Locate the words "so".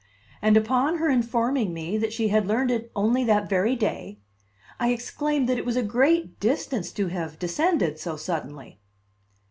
7.99-8.15